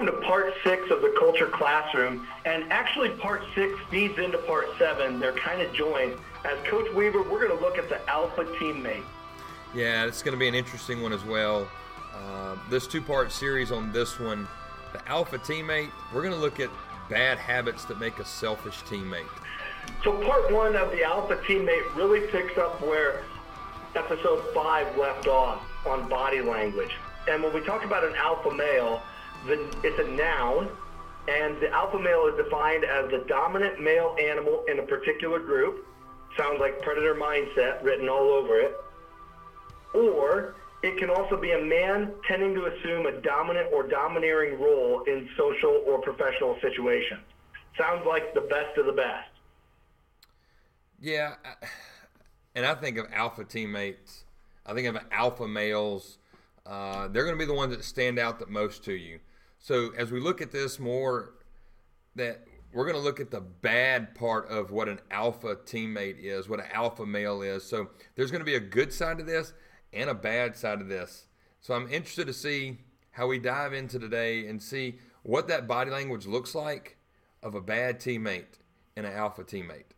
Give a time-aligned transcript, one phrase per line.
[0.00, 2.26] welcome to part six of the Culture Classroom.
[2.46, 5.20] And actually, part six feeds into part seven.
[5.20, 6.14] They're kind of joined.
[6.44, 9.02] As Coach Weaver, we're going to look at the alpha teammate.
[9.74, 11.68] Yeah, it's going to be an interesting one as well.
[12.14, 14.48] Uh, this two part series on this one,
[14.94, 16.70] the alpha teammate, we're going to look at
[17.10, 19.28] bad habits that make a selfish teammate.
[20.02, 23.22] So, part one of the alpha teammate really picks up where
[23.94, 26.92] episode five left off on body language.
[27.28, 29.02] And when we talk about an alpha male,
[29.46, 30.68] the, it's a noun,
[31.28, 35.86] and the alpha male is defined as the dominant male animal in a particular group.
[36.36, 38.74] Sounds like predator mindset written all over it.
[39.94, 45.02] Or it can also be a man tending to assume a dominant or domineering role
[45.06, 47.20] in social or professional situations.
[47.76, 49.28] Sounds like the best of the best.
[51.00, 51.34] Yeah,
[52.54, 54.24] and I think of alpha teammates.
[54.66, 56.18] I think of alpha males.
[56.66, 59.18] Uh, they're going to be the ones that stand out the most to you.
[59.60, 61.34] So as we look at this more,
[62.16, 66.48] that we're going to look at the bad part of what an alpha teammate is,
[66.48, 67.62] what an alpha male is.
[67.62, 69.52] So there's going to be a good side to this
[69.92, 71.26] and a bad side of this.
[71.60, 72.78] So I'm interested to see
[73.12, 76.96] how we dive into today and see what that body language looks like
[77.42, 78.58] of a bad teammate
[78.96, 79.92] and an alpha teammate.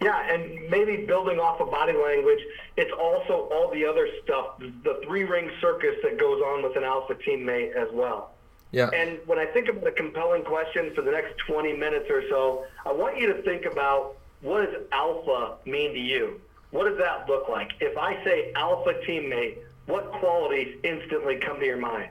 [0.00, 2.40] Yeah, and maybe building off of body language,
[2.76, 6.84] it's also all the other stuff, the three ring circus that goes on with an
[6.84, 8.32] alpha teammate as well.
[8.72, 8.90] Yeah.
[8.92, 12.64] And when I think about a compelling question for the next 20 minutes or so,
[12.84, 16.40] I want you to think about what does alpha mean to you?
[16.70, 17.70] What does that look like?
[17.80, 22.10] If I say alpha teammate, what qualities instantly come to your mind?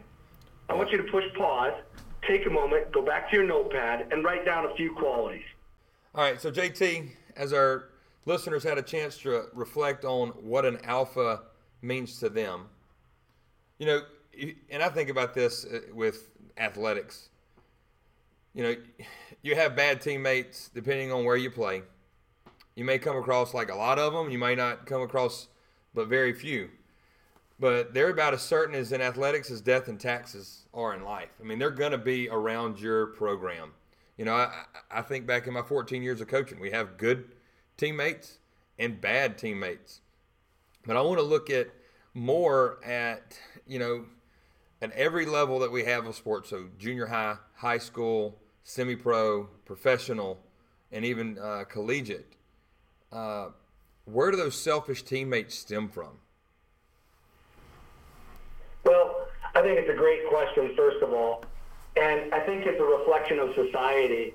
[0.70, 1.74] I want you to push pause,
[2.26, 5.44] take a moment, go back to your notepad, and write down a few qualities.
[6.16, 7.90] All right, so JT, as our
[8.26, 11.42] listeners had a chance to reflect on what an alpha
[11.82, 12.66] means to them,
[13.80, 14.02] you know,
[14.70, 17.30] and I think about this uh, with athletics.
[18.54, 18.76] You know,
[19.42, 21.84] you have bad teammates depending on where you play.
[22.76, 24.32] You may come across like a lot of them.
[24.32, 25.48] You may not come across
[25.94, 26.70] but very few.
[27.60, 31.30] But they're about as certain as in athletics as death and taxes are in life.
[31.40, 33.74] I mean, they're going to be around your program.
[34.18, 34.52] You know, I,
[34.92, 37.32] I think back in my 14 years of coaching, we have good
[37.78, 38.38] teammates
[38.78, 40.02] and bad teammates.
[40.86, 41.70] But I want to look at
[42.14, 44.06] more at, you know,
[44.82, 46.50] at every level that we have of sports.
[46.50, 50.40] So junior high, high school, semi pro, professional,
[50.92, 52.34] and even uh, collegiate
[53.14, 53.50] uh,
[54.06, 56.18] where do those selfish teammates stem from?
[58.84, 61.46] Well, I think it's a great question, first of all.
[61.96, 64.34] And I think it's a reflection of society.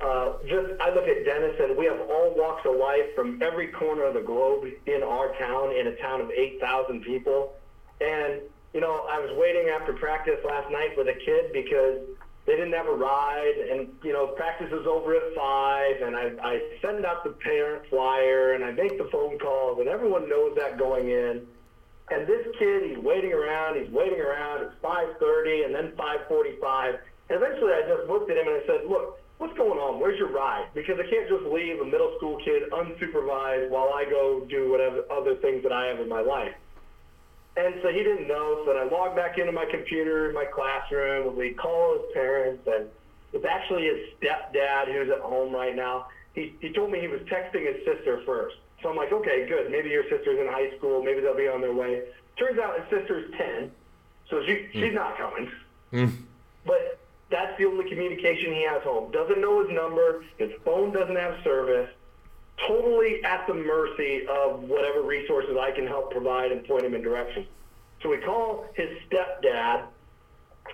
[0.00, 1.76] Uh, just I look at Denison.
[1.76, 5.76] We have all walks of life from every corner of the globe in our town,
[5.76, 7.54] in a town of 8,000 people.
[8.00, 8.40] And
[8.72, 11.98] you know, I was waiting after practice last night with a kid because
[12.46, 16.30] they didn't have a ride, and you know practice is over at five, and I,
[16.42, 20.56] I send out the parent flyer, and I make the phone calls, and everyone knows
[20.56, 21.46] that going in.
[22.10, 24.62] And this kid, he's waiting around, he's waiting around.
[24.62, 28.84] It's 5:30, and then 5:45, and eventually I just looked at him and I said,
[28.84, 29.98] "Look, what's going on?
[29.98, 30.68] Where's your ride?
[30.74, 35.02] Because I can't just leave a middle school kid unsupervised while I go do whatever
[35.10, 36.54] other things that I have in my life."
[37.56, 38.62] And so he didn't know.
[38.64, 41.28] So then I logged back into my computer in my classroom.
[41.28, 42.88] And we call his parents, and
[43.32, 46.06] it's actually his stepdad who's at home right now.
[46.34, 48.56] He, he told me he was texting his sister first.
[48.82, 49.70] So I'm like, okay, good.
[49.70, 51.02] Maybe your sister's in high school.
[51.02, 52.02] Maybe they'll be on their way.
[52.40, 53.70] Turns out his sister's 10,
[54.30, 54.72] so she, mm.
[54.72, 55.50] she's not coming.
[55.92, 56.16] Mm.
[56.64, 56.98] But
[57.30, 59.12] that's the only communication he has home.
[59.12, 60.24] Doesn't know his number.
[60.38, 61.90] His phone doesn't have service
[62.66, 67.02] totally at the mercy of whatever resources I can help provide and point him in
[67.02, 67.46] direction.
[68.02, 69.84] So we call his stepdad,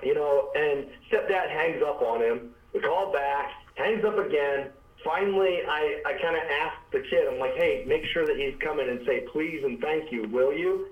[0.03, 2.51] you know, and stepdad hangs up on him.
[2.73, 4.71] We call back, hangs up again.
[5.05, 8.55] Finally, I, I kind of ask the kid, I'm like, hey, make sure that he's
[8.61, 10.89] coming and say please and thank you, will you?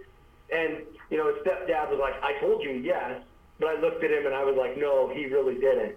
[0.54, 0.78] And,
[1.10, 3.20] you know, stepdad was like, I told you yes.
[3.58, 5.96] But I looked at him and I was like, no, he really didn't.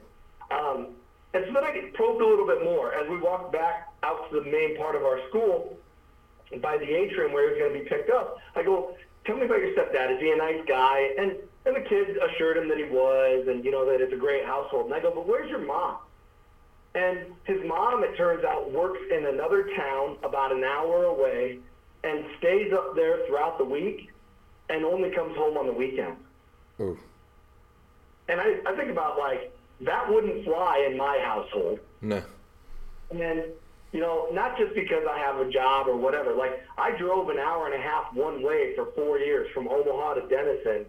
[0.51, 0.87] Um,
[1.33, 2.93] and so then I probed a little bit more.
[2.93, 5.77] As we walked back out to the main part of our school,
[6.61, 8.95] by the atrium where he was going to be picked up, I go,
[9.25, 10.15] tell me about your stepdad.
[10.15, 11.09] Is he a nice guy?
[11.19, 14.17] And, and the kid assured him that he was and, you know, that it's a
[14.17, 14.85] great household.
[14.85, 15.97] And I go, but where's your mom?
[16.95, 21.59] And his mom, it turns out, works in another town about an hour away
[22.03, 24.09] and stays up there throughout the week
[24.69, 26.15] and only comes home on the weekend.
[26.79, 26.97] Ooh.
[28.27, 31.79] And I, I think about, like, that wouldn't fly in my household.
[32.01, 32.21] No.
[33.11, 33.43] And
[33.93, 36.33] you know, not just because I have a job or whatever.
[36.33, 40.15] Like I drove an hour and a half one way for four years from Omaha
[40.15, 40.85] to Denison,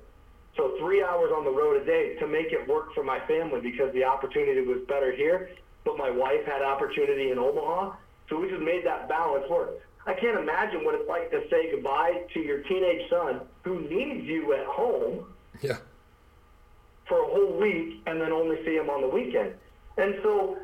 [0.56, 3.60] So three hours on the road a day to make it work for my family
[3.60, 5.50] because the opportunity was better here,
[5.84, 7.94] but my wife had opportunity in Omaha.
[8.28, 9.80] So we just made that balance work.
[10.08, 14.26] I can't imagine what it's like to say goodbye to your teenage son who needs
[14.26, 15.26] you at home
[15.60, 15.76] Yeah.
[17.06, 19.52] for a whole week and then only see him on the weekend.
[19.98, 20.56] And so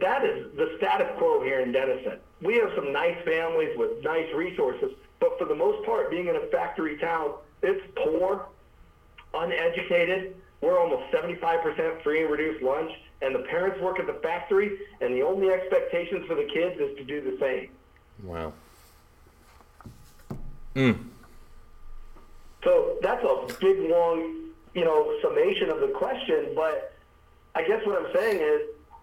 [0.00, 2.18] that is the status quo here in Denison.
[2.42, 4.90] We have some nice families with nice resources,
[5.20, 8.46] but for the most part, being in a factory town, it's poor,
[9.32, 10.34] uneducated.
[10.60, 12.90] We're almost 75% free and reduced lunch,
[13.22, 16.96] and the parents work at the factory, and the only expectations for the kids is
[16.96, 17.68] to do the same.
[18.22, 18.52] Wow.
[22.62, 26.52] So that's a big, long, you know, summation of the question.
[26.54, 26.94] But
[27.54, 28.60] I guess what I'm saying is,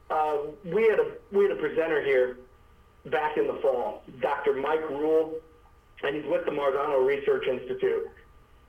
[0.09, 2.37] uh, we had a we had a presenter here
[3.05, 4.53] back in the fall, Dr.
[4.53, 5.35] Mike Rule,
[6.03, 8.09] and he's with the Marzano Research Institute.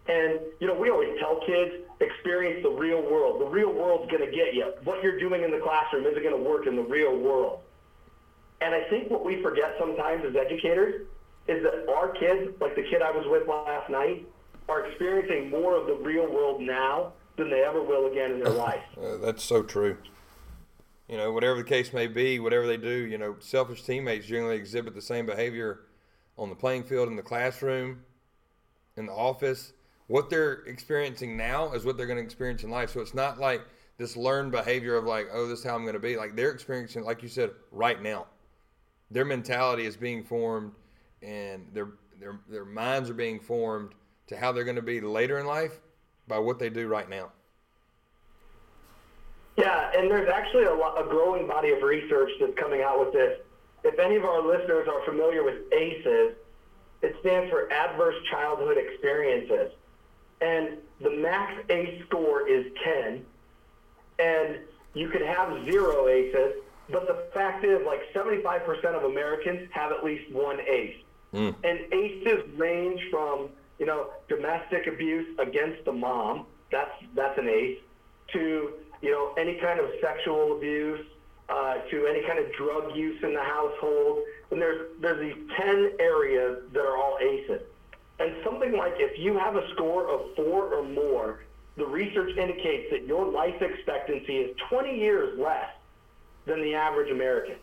[0.06, 3.40] And you know, we always tell kids experience the real world.
[3.40, 4.72] The real world's going to get you.
[4.84, 7.60] What you're doing in the classroom isn't going to work in the real world.
[8.62, 11.06] And I think what we forget sometimes as educators
[11.48, 14.26] is that our kids, like the kid I was with last night,
[14.68, 18.52] are experiencing more of the real world now than they ever will again in their
[18.68, 18.84] life.
[18.96, 19.96] Uh, that's so true.
[21.08, 24.56] You know, whatever the case may be, whatever they do, you know, selfish teammates generally
[24.56, 25.80] exhibit the same behavior
[26.38, 28.04] on the playing field, in the classroom,
[28.96, 29.72] in the office.
[30.06, 32.90] What they're experiencing now is what they're going to experience in life.
[32.90, 33.62] So it's not like
[33.98, 36.16] this learned behavior of like, oh, this is how I'm going to be.
[36.16, 38.26] Like they're experiencing, like you said, right now.
[39.12, 40.72] Their mentality is being formed,
[41.22, 41.88] and their
[42.18, 43.92] their their minds are being formed
[44.28, 45.80] to how they're going to be later in life
[46.28, 47.30] by what they do right now.
[49.56, 53.12] Yeah, and there's actually a, lot, a growing body of research that's coming out with
[53.12, 53.38] this.
[53.84, 56.34] If any of our listeners are familiar with ACEs,
[57.02, 59.72] it stands for Adverse Childhood Experiences.
[60.40, 63.24] And the max ACE score is 10.
[64.18, 64.58] And
[64.94, 66.54] you could have zero ACEs,
[66.92, 70.96] but the fact is, like 75% of Americans have at least one ACE.
[71.64, 73.48] And ACEs range from,
[73.78, 77.78] you know, domestic abuse against the mom, that's, that's an ACE,
[78.32, 81.04] to, you know, any kind of sexual abuse,
[81.48, 84.22] uh, to any kind of drug use in the household.
[84.50, 87.62] And there's, there's these 10 areas that are all ACEs.
[88.18, 91.40] And something like if you have a score of four or more,
[91.76, 95.70] the research indicates that your life expectancy is 20 years less
[96.46, 97.56] than the average American.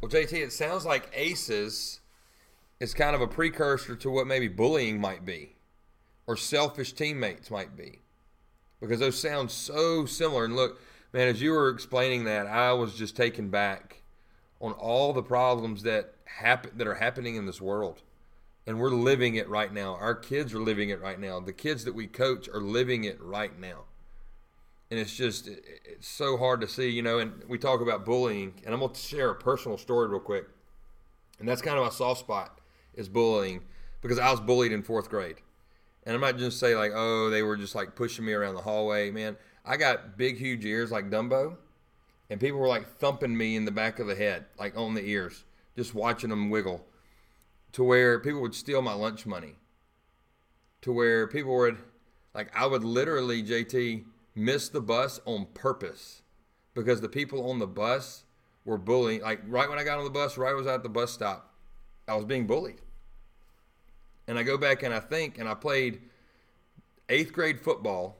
[0.00, 2.00] Well, JT, it sounds like ACEs
[2.78, 5.56] is kind of a precursor to what maybe bullying might be
[6.26, 8.00] or selfish teammates might be
[8.80, 10.44] because those sound so similar.
[10.44, 10.80] And look,
[11.12, 14.02] man, as you were explaining that, I was just taken back
[14.60, 18.02] on all the problems that happen that are happening in this world.
[18.66, 19.96] And we're living it right now.
[19.96, 21.40] Our kids are living it right now.
[21.40, 23.84] The kids that we coach are living it right now
[24.90, 27.18] and it's just it's so hard to see, you know.
[27.18, 30.46] And we talk about bullying, and I'm gonna share a personal story real quick,
[31.38, 32.60] and that's kind of my soft spot
[32.94, 33.62] is bullying
[34.00, 35.36] because I was bullied in fourth grade,
[36.04, 38.62] and I'm not just say like, oh, they were just like pushing me around the
[38.62, 39.36] hallway, man.
[39.64, 41.56] I got big, huge ears like Dumbo,
[42.28, 45.04] and people were like thumping me in the back of the head, like on the
[45.04, 45.44] ears,
[45.76, 46.84] just watching them wiggle,
[47.72, 49.56] to where people would steal my lunch money,
[50.80, 51.78] to where people would,
[52.34, 54.04] like, I would literally, JT
[54.34, 56.22] missed the bus on purpose
[56.74, 58.24] because the people on the bus
[58.64, 59.22] were bullying.
[59.22, 61.54] Like right when I got on the bus, right was at the bus stop,
[62.08, 62.80] I was being bullied.
[64.26, 66.02] And I go back and I think, and I played
[67.08, 68.16] eighth grade football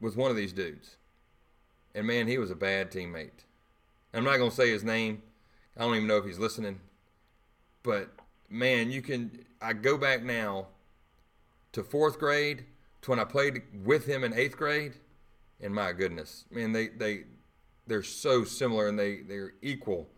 [0.00, 0.96] with one of these dudes.
[1.94, 3.44] And man, he was a bad teammate.
[4.14, 5.22] I'm not going to say his name.
[5.76, 6.80] I don't even know if he's listening.
[7.82, 8.10] But
[8.48, 9.44] man, you can.
[9.60, 10.66] I go back now
[11.72, 12.64] to fourth grade
[13.02, 14.94] to when I played with him in eighth grade
[15.62, 17.24] and my goodness, man, they they
[17.86, 20.08] they're so similar and they they're equal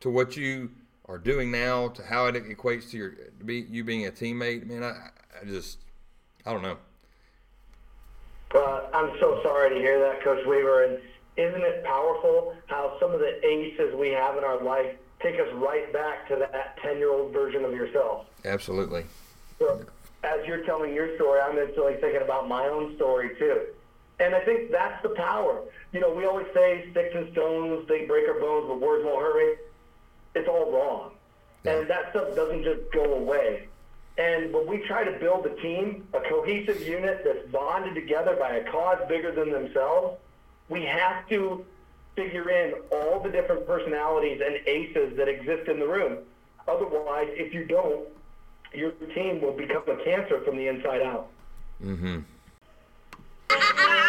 [0.00, 0.70] to what you
[1.06, 4.66] are doing now to how it equates to your to be you being a teammate.
[4.66, 5.10] Man, I,
[5.40, 5.78] I just
[6.46, 6.78] I don't know.
[8.54, 10.84] Uh, I'm so sorry to hear that, Coach Weaver.
[10.84, 10.98] And
[11.36, 15.48] isn't it powerful how some of the aces we have in our life take us
[15.54, 18.26] right back to that 10 year old version of yourself?
[18.44, 19.06] Absolutely.
[19.58, 19.84] So,
[20.22, 23.62] as you're telling your story, I'm instantly thinking about my own story too.
[24.20, 25.62] And I think that's the power.
[25.92, 29.20] You know, we always say sticks and stones, they break our bones, but words won't
[29.20, 29.54] hurt me.
[30.34, 31.12] It's all wrong.
[31.64, 31.78] Yeah.
[31.78, 33.68] And that stuff doesn't just go away.
[34.16, 38.56] And when we try to build a team, a cohesive unit that's bonded together by
[38.56, 40.18] a cause bigger than themselves,
[40.68, 41.64] we have to
[42.14, 46.18] figure in all the different personalities and aces that exist in the room.
[46.68, 48.08] Otherwise, if you don't,
[48.72, 51.28] your team will become a cancer from the inside out.
[51.82, 52.20] Mm-hmm.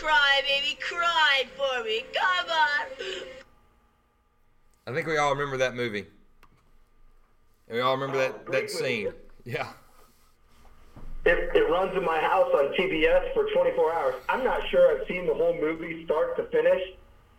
[0.00, 0.78] cry, baby.
[0.80, 2.02] Cry for me.
[2.14, 2.86] Come on.
[4.86, 6.06] I think we all remember that movie.
[7.68, 9.04] And we all remember that, Oh, that scene.
[9.04, 9.16] movie.
[9.44, 9.68] Yeah.
[11.26, 14.14] It, it runs in my house on TBS for 24 hours.
[14.28, 16.80] I'm not sure I've seen the whole movie start to finish,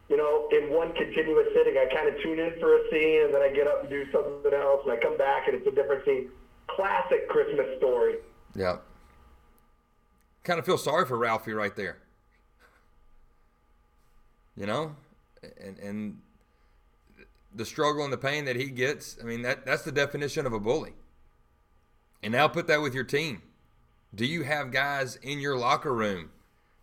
[0.07, 1.75] you know, in one continuous sitting.
[1.77, 4.05] I kind of tune in for a scene and then I get up and do
[4.11, 6.29] something else and I come back and it's a different scene.
[6.67, 8.17] Classic Christmas story.
[8.55, 8.77] Yeah.
[10.43, 11.97] Kind of feel sorry for Ralphie right there.
[14.55, 14.95] You know?
[15.59, 16.17] And and
[17.53, 20.53] the struggle and the pain that he gets, I mean that that's the definition of
[20.53, 20.93] a bully.
[22.23, 23.41] And now put that with your team.
[24.13, 26.29] Do you have guys in your locker room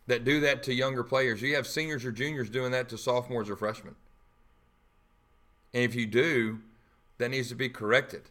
[0.07, 1.41] that do that to younger players?
[1.41, 3.95] Do you have seniors or juniors doing that to sophomores or freshmen?
[5.75, 6.61] And if you do,
[7.19, 8.23] that needs to be corrected.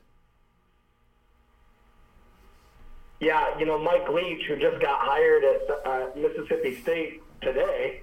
[3.20, 8.02] Yeah, you know, Mike Leach, who just got hired at uh, Mississippi State today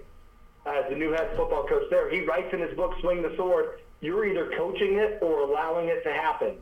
[0.66, 3.80] as the new head football coach there, he writes in his book, Swing the Sword,
[4.00, 6.56] you're either coaching it or allowing it to happen.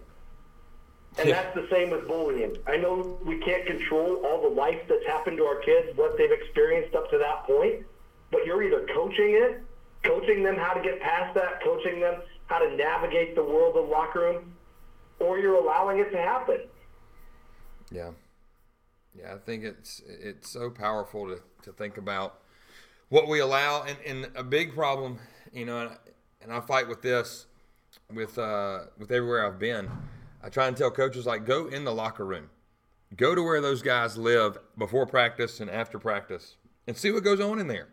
[1.19, 1.43] And Yeah.
[1.43, 2.57] that's the same with bullying.
[2.67, 6.31] I know we can't control all the life that's happened to our kids, what they've
[6.33, 7.85] experienced up to that point,
[8.31, 9.61] but you're either coaching it,
[10.05, 13.89] coaching them how to get past that, coaching them how to navigate the world of
[13.89, 14.57] locker room,
[15.21, 16.61] or you're allowing it to happen.
[17.91, 18.13] Yeah.
[19.15, 22.41] Yeah, I think it's it's so powerful to, to think about
[23.13, 25.19] what we allow and, and a big problem,
[25.53, 25.91] you know,
[26.41, 27.47] and, I fight with this
[28.13, 29.89] with uh, with everywhere I've been.
[30.43, 32.51] I try and tell coaches like go in the locker room.
[33.17, 37.39] Go to where those guys live before practice and after practice and see what goes
[37.39, 37.89] on in there.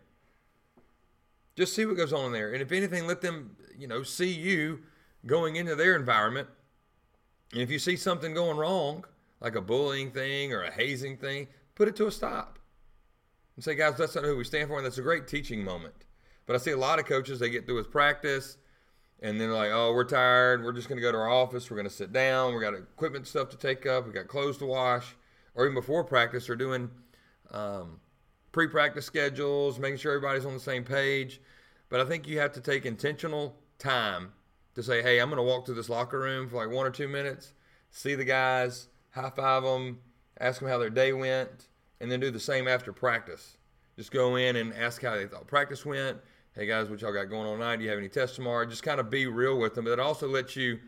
[1.55, 2.53] Just see what goes on in there.
[2.53, 4.79] And if anything, let them, you know, see you
[5.25, 6.47] going into their environment
[7.51, 9.05] and if you see something going wrong,
[9.41, 12.58] like a bullying thing or a hazing thing, put it to a stop.
[13.59, 14.77] And say, guys, that's not who we stand for.
[14.77, 16.05] And that's a great teaching moment.
[16.45, 18.57] But I see a lot of coaches, they get through with practice
[19.21, 20.63] and then they're like, oh, we're tired.
[20.63, 21.69] We're just going to go to our office.
[21.69, 22.55] We're going to sit down.
[22.55, 24.07] We got equipment stuff to take up.
[24.07, 25.13] We got clothes to wash.
[25.55, 26.89] Or even before practice, they're doing
[27.51, 27.99] um,
[28.53, 31.41] pre practice schedules, making sure everybody's on the same page.
[31.89, 34.31] But I think you have to take intentional time
[34.75, 36.91] to say, hey, I'm going to walk through this locker room for like one or
[36.91, 37.51] two minutes,
[37.91, 39.99] see the guys, high five them,
[40.39, 41.67] ask them how their day went,
[42.01, 43.57] and then do the same after practice.
[43.97, 46.17] Just go in and ask how they thought practice went.
[46.55, 47.77] Hey guys, what y'all got going on tonight?
[47.77, 48.65] Do you have any tests tomorrow?
[48.65, 49.85] Just kind of be real with them.
[49.85, 50.79] But it also lets you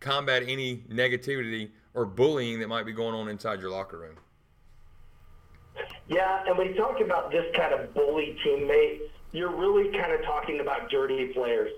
[0.00, 4.16] combat any negativity or bullying that might be going on inside your locker room.
[6.08, 9.00] Yeah, and when you talk about this kind of bully teammate,
[9.32, 11.70] you're really kind of talking about dirty players.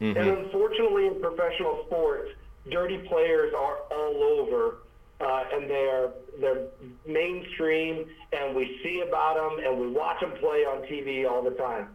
[0.00, 0.44] And mm-hmm.
[0.44, 2.30] unfortunately, in professional sports,
[2.70, 4.78] dirty players are all over,
[5.20, 6.68] uh, and they're they're
[7.06, 11.56] mainstream, and we see about them, and we watch them play on TV all the
[11.56, 11.88] time.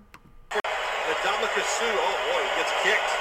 [0.52, 3.12] Ndamukong Suh, oh boy, he gets kicked.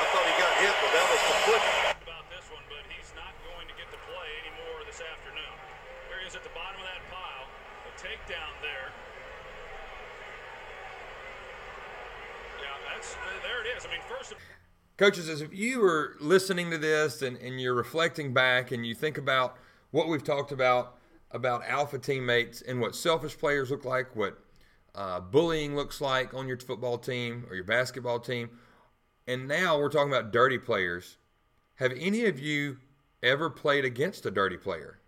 [0.00, 1.64] I thought he got hit, but that was the foot.
[2.00, 5.54] about this one, but he's not going to get to play anymore this afternoon.
[6.08, 7.46] Here he is at the bottom of that pile.
[7.84, 8.88] A takedown there.
[12.62, 13.84] Yeah, that's uh, there it is.
[13.84, 14.38] I mean, first of
[14.96, 18.94] Coaches, as if you were listening to this and, and you're reflecting back and you
[18.94, 19.56] think about
[19.90, 20.98] what we've talked about
[21.32, 24.38] about alpha teammates and what selfish players look like, what
[24.94, 28.48] uh, bullying looks like on your football team or your basketball team,
[29.26, 31.16] and now we're talking about dirty players.
[31.76, 32.76] Have any of you
[33.20, 35.00] ever played against a dirty player?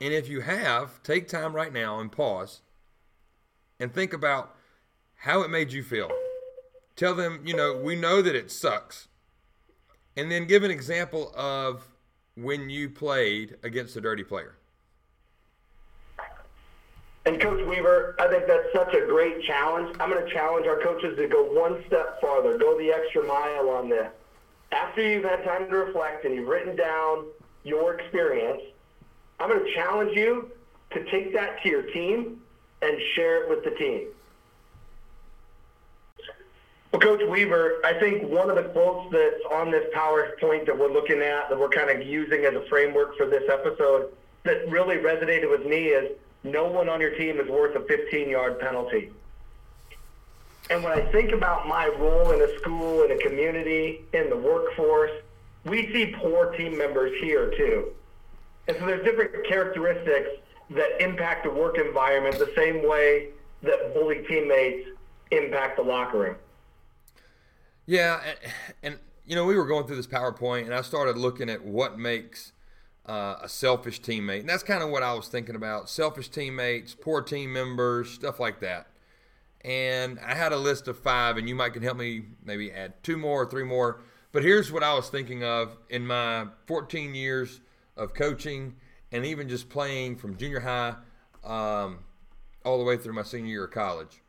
[0.00, 2.60] And if you have, take time right now and pause
[3.80, 4.54] and think about
[5.16, 6.12] how it made you feel.
[6.98, 9.06] Tell them, you know, we know that it sucks.
[10.16, 11.86] And then give an example of
[12.34, 14.56] when you played against a dirty player.
[17.24, 19.96] And Coach Weaver, I think that's such a great challenge.
[20.00, 23.70] I'm going to challenge our coaches to go one step farther, go the extra mile
[23.70, 24.08] on this.
[24.72, 27.26] After you've had time to reflect and you've written down
[27.62, 28.62] your experience,
[29.38, 30.50] I'm going to challenge you
[30.90, 32.42] to take that to your team
[32.82, 34.08] and share it with the team.
[36.92, 40.90] Well, Coach Weaver, I think one of the quotes that's on this PowerPoint that we're
[40.90, 44.10] looking at, that we're kind of using as a framework for this episode,
[44.44, 48.58] that really resonated with me is no one on your team is worth a 15-yard
[48.58, 49.10] penalty.
[50.70, 54.36] And when I think about my role in a school, in a community, in the
[54.36, 55.10] workforce,
[55.64, 57.92] we see poor team members here too.
[58.66, 60.30] And so there's different characteristics
[60.70, 63.28] that impact the work environment the same way
[63.62, 64.88] that bully teammates
[65.30, 66.36] impact the locker room.
[67.88, 68.52] Yeah, and,
[68.82, 71.98] and you know we were going through this PowerPoint, and I started looking at what
[71.98, 72.52] makes
[73.06, 76.94] uh, a selfish teammate, and that's kind of what I was thinking about: selfish teammates,
[76.94, 78.88] poor team members, stuff like that.
[79.64, 83.02] And I had a list of five, and you might can help me maybe add
[83.02, 84.02] two more or three more.
[84.32, 87.62] But here's what I was thinking of in my 14 years
[87.96, 88.76] of coaching
[89.12, 90.94] and even just playing from junior high
[91.42, 92.00] um,
[92.66, 94.20] all the way through my senior year of college.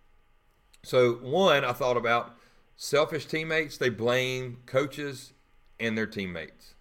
[0.81, 2.38] So, one, I thought about
[2.81, 5.33] selfish teammates, they blame coaches
[5.79, 6.73] and their teammates.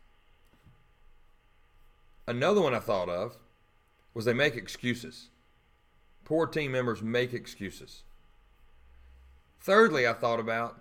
[2.27, 3.37] Another one I thought of
[4.15, 5.31] was they make excuses.
[6.25, 8.05] Poor team members make excuses.
[9.61, 10.81] Thirdly, I thought about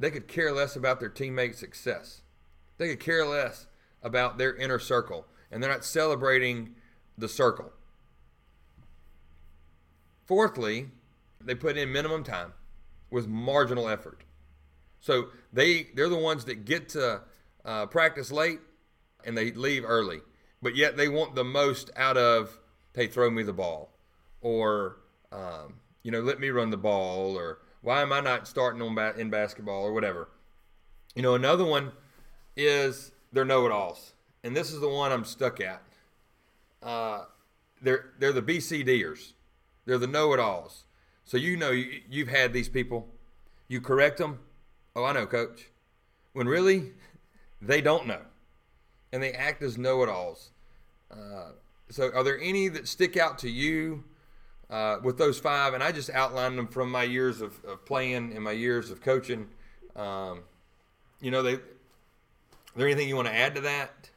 [0.00, 2.22] they could care less about their teammates' success.
[2.78, 3.66] They could care less
[4.02, 6.76] about their inner circle, and they're not celebrating
[7.18, 7.72] the circle.
[10.24, 10.88] Fourthly,
[11.40, 12.52] they put in minimum time
[13.10, 14.22] with marginal effort.
[15.00, 17.22] So they they're the ones that get to
[17.64, 18.60] uh, practice late
[19.24, 20.20] and they leave early,
[20.62, 22.58] but yet they want the most out of
[22.94, 23.92] hey throw me the ball
[24.40, 24.96] or
[25.30, 28.94] um, you know let me run the ball or why am I not starting on
[28.94, 30.28] ba- in basketball or whatever.
[31.14, 31.92] You know another one
[32.56, 35.82] is they're know-it-alls, and this is the one I'm stuck at.
[36.82, 37.24] Uh,
[37.80, 39.32] they're they're the BCDers.
[39.86, 40.84] They're the know-it-alls.
[41.28, 43.06] So you know you, you've had these people.
[43.68, 44.38] You correct them.
[44.96, 45.68] Oh, I know, coach.
[46.32, 46.92] When really,
[47.60, 48.22] they don't know,
[49.12, 50.52] and they act as know-it-alls.
[51.10, 51.50] Uh,
[51.90, 54.04] so, are there any that stick out to you
[54.70, 55.74] uh, with those five?
[55.74, 59.02] And I just outlined them from my years of, of playing and my years of
[59.02, 59.48] coaching.
[59.96, 60.44] Um,
[61.20, 61.52] you know, they.
[61.52, 61.60] Is
[62.74, 64.08] there anything you want to add to that?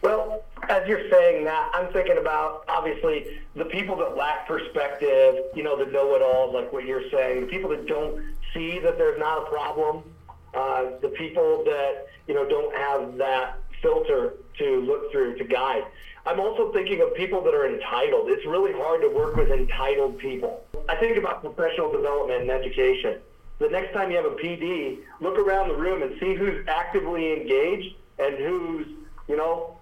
[0.00, 5.62] Well, as you're saying that, I'm thinking about obviously the people that lack perspective, you
[5.62, 9.42] know, the know-it-alls, like what you're saying, the people that don't see that there's not
[9.42, 10.02] a problem,
[10.54, 15.84] uh, the people that you know don't have that filter to look through to guide.
[16.26, 18.28] I'm also thinking of people that are entitled.
[18.28, 20.64] It's really hard to work with entitled people.
[20.88, 23.20] I think about professional development and education.
[23.58, 27.32] The next time you have a PD, look around the room and see who's actively
[27.32, 28.86] engaged and who's,
[29.26, 29.77] you know,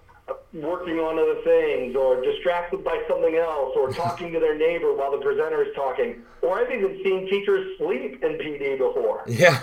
[0.53, 5.11] working on other things or distracted by something else or talking to their neighbor while
[5.11, 6.21] the presenter is talking.
[6.41, 9.23] Or I've even seen teachers sleep in PD before.
[9.27, 9.59] Yeah,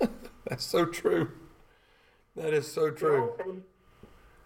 [0.46, 1.30] that's so true.
[2.36, 3.32] That is so true.
[3.44, 3.62] And,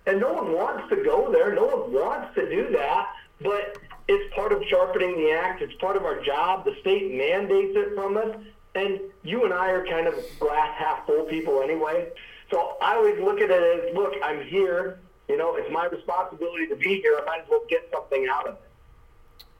[0.06, 1.54] and no one wants to go there.
[1.54, 3.12] No one wants to do that.
[3.40, 3.76] But
[4.08, 5.62] it's part of sharpening the act.
[5.62, 6.64] It's part of our job.
[6.64, 8.34] The state mandates it from us.
[8.74, 12.08] And you and I are kind of glass half full people anyway.
[12.50, 15.00] So I always look at it as, look, I'm here.
[15.28, 17.18] You know, it's my responsibility to be here.
[17.22, 18.60] I might as well get something out of it.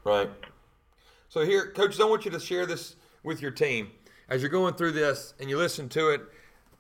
[0.05, 0.31] Right.
[1.29, 3.91] So here, coaches, I want you to share this with your team
[4.29, 6.23] as you're going through this and you listen to it.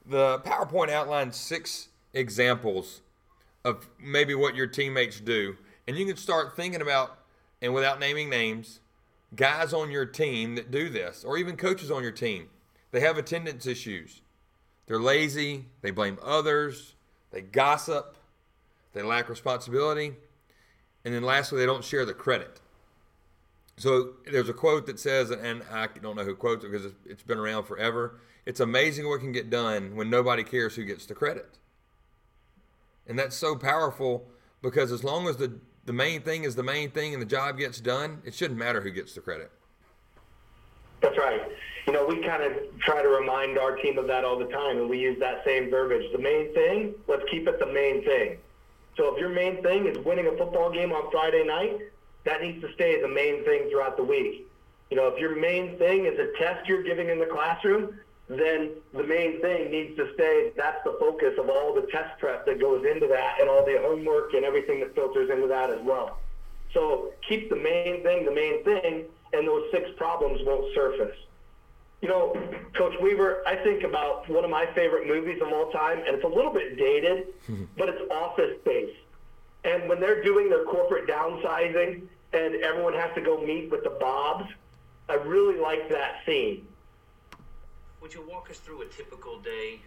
[0.04, 3.00] The PowerPoint outlines six examples
[3.64, 7.18] of maybe what your teammates do, and you can start thinking about,
[7.60, 8.80] and without naming names,
[9.36, 12.48] guys on your team that do this, or even coaches on your team.
[12.90, 14.20] They have attendance issues.
[14.86, 15.66] They're lazy.
[15.80, 16.94] They blame others.
[17.30, 18.16] They gossip.
[18.92, 20.14] They lack responsibility.
[21.04, 22.60] And then lastly, they don't share the credit.
[23.76, 27.22] So there's a quote that says, and I don't know who quotes it because it's
[27.22, 28.20] been around forever.
[28.44, 31.58] It's amazing what can get done when nobody cares who gets the credit.
[33.06, 34.28] And that's so powerful
[34.62, 37.58] because as long as the, the main thing is the main thing and the job
[37.58, 39.50] gets done, it shouldn't matter who gets the credit.
[41.00, 41.40] That's right.
[41.86, 44.78] You know, we kind of try to remind our team of that all the time,
[44.78, 46.12] and we use that same verbiage.
[46.12, 48.38] The main thing, let's keep it the main thing.
[48.96, 51.78] So if your main thing is winning a football game on Friday night,
[52.24, 54.48] that needs to stay the main thing throughout the week.
[54.90, 58.72] You know, if your main thing is a test you're giving in the classroom, then
[58.92, 60.52] the main thing needs to stay.
[60.56, 63.78] That's the focus of all the test prep that goes into that and all the
[63.80, 66.18] homework and everything that filters into that as well.
[66.72, 71.16] So keep the main thing the main thing, and those six problems won't surface.
[72.02, 72.34] You know,
[72.74, 76.24] Coach Weaver, I think about one of my favorite movies of all time, and it's
[76.24, 77.28] a little bit dated,
[77.78, 78.94] but it's Office Space.
[79.64, 83.90] And when they're doing their corporate downsizing and everyone has to go meet with the
[83.90, 84.50] Bobs,
[85.08, 86.66] I really like that scene.
[88.00, 89.78] Would you walk us through a typical day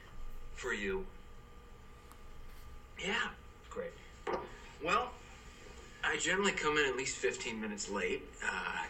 [0.53, 1.05] for you?
[3.03, 3.27] Yeah,
[3.69, 3.91] Great.
[4.81, 5.09] well,
[6.01, 8.23] I generally come in at least 15 minutes late.
[8.41, 8.83] Uh,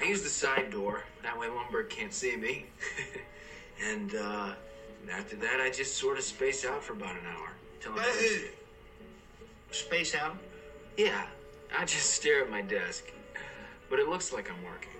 [0.00, 1.04] I use the side door.
[1.22, 2.66] That way Lumbergh can't see me.
[3.84, 4.52] and uh,
[5.10, 7.50] after that, I just sort of space out for about an hour.
[7.80, 8.52] Till I'm finished.
[9.70, 10.36] Space out.
[10.96, 11.26] Yeah,
[11.76, 13.04] I just stare at my desk.
[13.88, 14.90] But it looks like I'm working.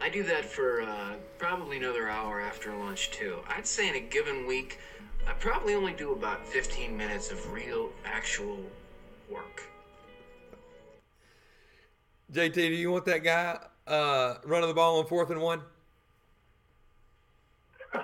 [0.00, 3.38] I do that for uh, probably another hour after lunch, too.
[3.48, 4.78] I'd say in a given week,
[5.26, 8.58] I probably only do about 15 minutes of real, actual
[9.30, 9.62] work.
[12.32, 15.60] JT, do you want that guy uh, running the ball on fourth and one?
[17.94, 18.00] uh,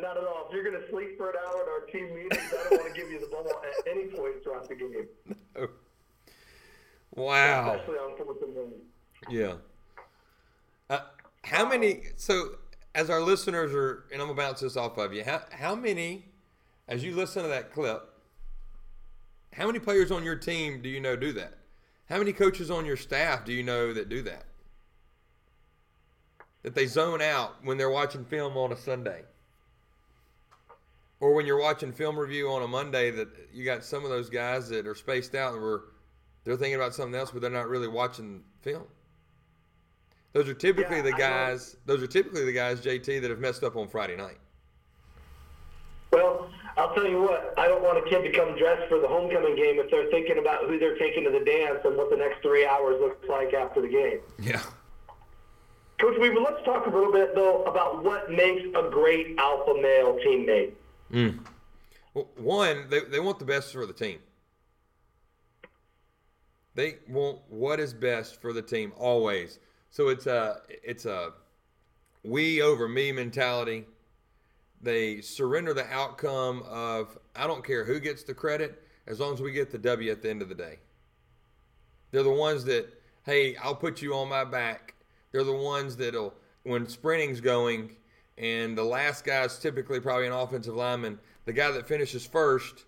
[0.00, 0.46] not at all.
[0.48, 2.94] If you're going to sleep for an hour at our team meetings, I don't want
[2.94, 5.06] to give you the ball at any point throughout the game.
[5.56, 5.68] Oh.
[7.16, 7.72] Wow.
[7.72, 8.72] Especially on fourth and one.
[9.28, 9.54] Yeah.
[10.88, 11.00] Uh,
[11.42, 12.02] how many?
[12.16, 12.50] So,
[12.94, 15.24] as our listeners are, and I'm gonna bounce this off of you.
[15.24, 16.24] How how many,
[16.86, 18.08] as you listen to that clip,
[19.52, 21.58] how many players on your team do you know do that?
[22.08, 24.44] How many coaches on your staff do you know that do that?
[26.62, 29.22] That they zone out when they're watching film on a Sunday,
[31.18, 33.10] or when you're watching film review on a Monday.
[33.10, 35.80] That you got some of those guys that are spaced out and we're
[36.44, 38.84] they're thinking about something else, but they're not really watching film.
[40.32, 41.76] Those are typically Yeah, the guys.
[41.86, 44.38] Those are typically the guys, JT, that have messed up on Friday night.
[46.12, 49.06] Well, I'll tell you what, I don't want a kid to come dressed for the
[49.08, 52.16] homecoming game if they're thinking about who they're taking to the dance and what the
[52.16, 54.20] next three hours looks like after the game.
[54.38, 54.62] Yeah.
[56.00, 60.18] Coach Weaver, let's talk a little bit, though, about what makes a great alpha male
[60.24, 60.72] teammate.
[61.12, 61.46] Mm.
[62.14, 64.18] Well, one, they, they want the best for the team.
[66.74, 69.58] They want what is best for the team always.
[69.90, 71.32] So it's a it's a
[72.22, 73.84] we over me mentality.
[74.80, 79.42] They surrender the outcome of I don't care who gets the credit as long as
[79.42, 80.78] we get the W at the end of the day.
[82.12, 82.88] They're the ones that
[83.24, 84.94] hey, I'll put you on my back.
[85.32, 87.96] They're the ones that'll when sprinting's going
[88.40, 91.18] and the last guy's typically probably an offensive lineman.
[91.44, 92.86] The guy that finishes first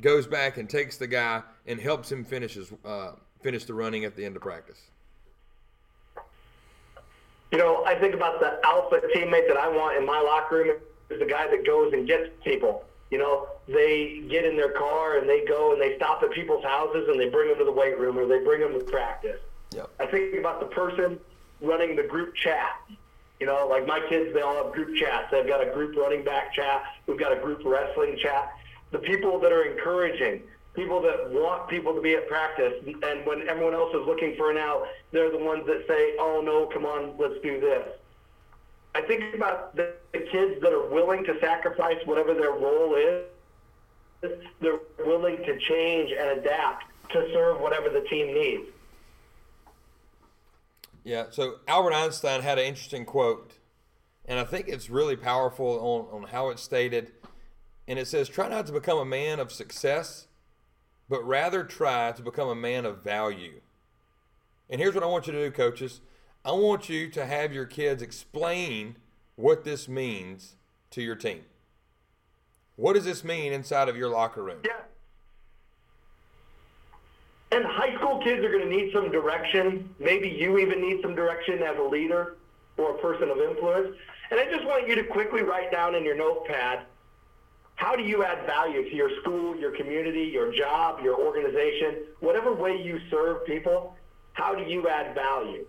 [0.00, 4.04] goes back and takes the guy and helps him finish his, uh, finish the running
[4.04, 4.80] at the end of practice.
[7.50, 10.76] You know, I think about the alpha teammate that I want in my locker room
[11.10, 12.84] is the guy that goes and gets people.
[13.10, 16.64] You know, they get in their car and they go and they stop at people's
[16.64, 19.40] houses and they bring them to the weight room or they bring them to practice.
[19.74, 19.90] Yep.
[20.00, 21.18] I think about the person
[21.62, 22.80] running the group chat.
[23.40, 25.28] You know, like my kids, they all have group chats.
[25.30, 26.84] They've got a group running back chat.
[27.06, 28.52] We've got a group wrestling chat.
[28.92, 30.42] The people that are encouraging,
[30.74, 34.50] people that want people to be at practice, and when everyone else is looking for
[34.50, 37.88] an out, they're the ones that say, "Oh no, come on, let's do this."
[38.94, 43.24] I think about the, the kids that are willing to sacrifice whatever their role is.
[44.60, 48.68] They're willing to change and adapt to serve whatever the team needs.
[51.04, 51.26] Yeah.
[51.30, 53.58] So Albert Einstein had an interesting quote,
[54.24, 55.78] and I think it's really powerful
[56.12, 57.12] on, on how it's stated.
[57.88, 60.28] And it says, "Try not to become a man of success,
[61.08, 63.60] but rather try to become a man of value."
[64.70, 66.00] And here's what I want you to do, coaches.
[66.44, 68.96] I want you to have your kids explain
[69.36, 70.56] what this means
[70.90, 71.42] to your team.
[72.76, 74.60] What does this mean inside of your locker room?
[74.64, 74.80] Yeah.
[77.50, 79.94] And high kids are going to need some direction.
[79.98, 82.36] Maybe you even need some direction as a leader
[82.76, 83.96] or a person of influence.
[84.30, 86.86] And I just want you to quickly write down in your notepad
[87.82, 92.54] how do you add value to your school, your community, your job, your organization, whatever
[92.54, 93.96] way you serve people,
[94.34, 95.66] how do you add value?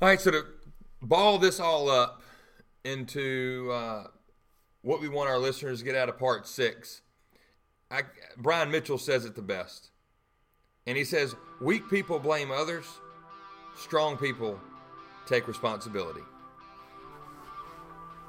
[0.00, 0.44] All right, so to
[1.00, 2.22] ball this all up
[2.84, 4.06] into uh,
[4.80, 7.01] what we want our listeners to get out of part six,
[7.92, 8.02] I,
[8.38, 9.90] Brian Mitchell says it the best.
[10.86, 12.86] And he says, Weak people blame others,
[13.76, 14.58] strong people
[15.26, 16.22] take responsibility.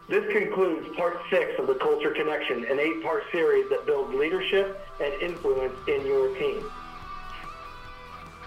[0.10, 5.14] This concludes part six of the Culture Connection, an eight-part series that builds leadership and
[5.22, 6.64] influence in your team.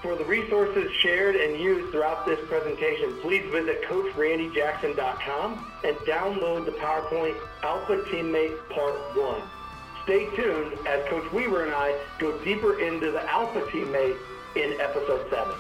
[0.03, 6.73] For the resources shared and used throughout this presentation, please visit CoachRandyJackson.com and download the
[6.73, 9.43] PowerPoint Alpha Teammate Part 1.
[10.07, 14.17] Stay tuned as Coach Weaver and I go deeper into the Alpha Teammate
[14.55, 15.53] in Episode 7.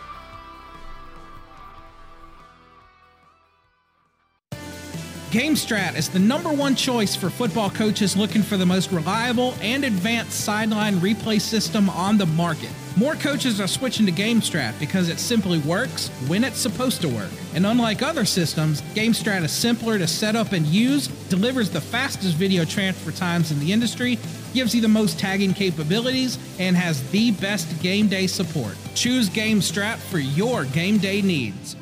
[5.37, 9.85] GameStrat is the number one choice for football coaches looking for the most reliable and
[9.85, 12.71] advanced sideline replay system on the market.
[12.97, 17.31] More coaches are switching to GameStrat because it simply works when it's supposed to work.
[17.53, 22.37] And unlike other systems, GameStrat is simpler to set up and use, delivers the fastest
[22.37, 24.19] video transfer times in the industry,
[24.55, 28.75] gives you the most tagging capabilities, and has the best game day support.
[28.95, 31.77] Choose GameStrat for your game day needs.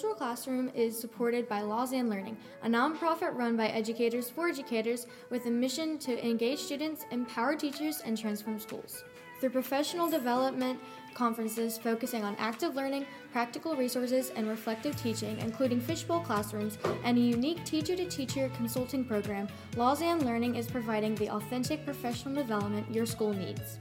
[0.00, 5.44] Cultural Classroom is supported by Lausanne Learning, a nonprofit run by educators for educators with
[5.44, 9.04] a mission to engage students, empower teachers, and transform schools.
[9.40, 10.80] Through professional development
[11.12, 17.20] conferences focusing on active learning, practical resources, and reflective teaching, including fishbowl classrooms and a
[17.20, 23.04] unique teacher to teacher consulting program, Lausanne Learning is providing the authentic professional development your
[23.04, 23.78] school needs.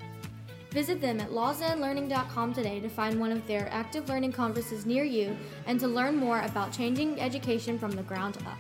[0.71, 5.35] Visit them at lausannelearning.com today to find one of their active learning conferences near you
[5.65, 8.57] and to learn more about changing education from the ground up.